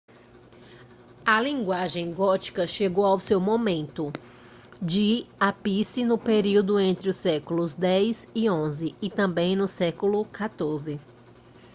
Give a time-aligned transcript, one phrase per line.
[1.27, 4.11] a linguagem gótica chegou ao seu momento
[4.81, 10.99] de ápice no período entre os séculos 10 e 11 e também no século 14